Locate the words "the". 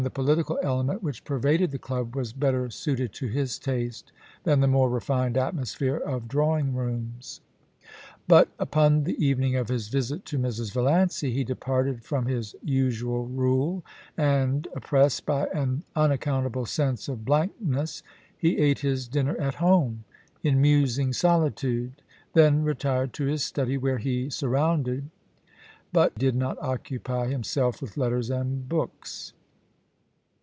1.69-1.77, 4.59-4.67, 9.03-9.23